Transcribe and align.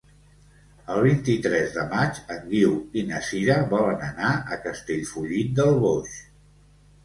El 0.93 1.03
vint-i-tres 1.07 1.75
de 1.75 1.83
maig 1.91 2.23
en 2.37 2.41
Guiu 2.55 2.73
i 3.01 3.05
na 3.11 3.21
Sira 3.29 3.61
volen 3.77 4.03
anar 4.09 4.35
a 4.57 4.61
Castellfollit 4.67 5.57
del 5.63 5.81
Boix. 5.89 6.21